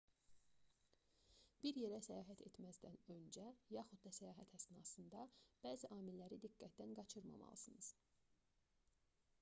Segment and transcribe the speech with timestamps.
[1.65, 5.27] bir yerə səyahət etməzdən öncə yaxud da səyahət əsnasında
[5.67, 7.95] bəzi amilləri diqqətdən qaçırmamalısınız